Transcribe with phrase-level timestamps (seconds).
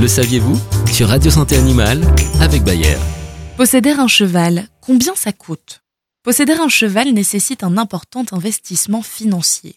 [0.00, 0.60] Le saviez-vous
[0.92, 2.02] Sur Radio Santé Animale
[2.40, 2.96] avec Bayer.
[3.56, 5.82] Posséder un cheval, combien ça coûte?
[6.24, 9.76] Posséder un cheval nécessite un important investissement financier.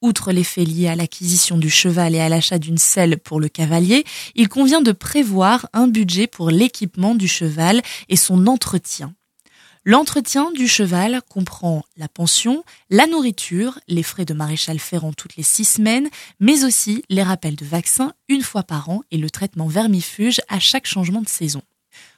[0.00, 4.04] Outre l'effet lié à l'acquisition du cheval et à l'achat d'une selle pour le cavalier,
[4.34, 9.14] il convient de prévoir un budget pour l'équipement du cheval et son entretien.
[9.84, 15.42] L'entretien du cheval comprend la pension, la nourriture, les frais de maréchal ferrant toutes les
[15.42, 16.08] six semaines,
[16.38, 20.60] mais aussi les rappels de vaccins une fois par an et le traitement vermifuge à
[20.60, 21.62] chaque changement de saison.